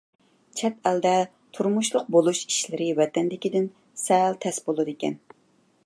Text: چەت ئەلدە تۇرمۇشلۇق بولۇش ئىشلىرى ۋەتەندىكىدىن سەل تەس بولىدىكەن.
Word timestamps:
چەت 0.59 0.87
ئەلدە 0.91 1.11
تۇرمۇشلۇق 1.57 2.09
بولۇش 2.15 2.41
ئىشلىرى 2.47 2.89
ۋەتەندىكىدىن 3.01 3.69
سەل 4.07 4.41
تەس 4.47 4.63
بولىدىكەن. 4.71 5.21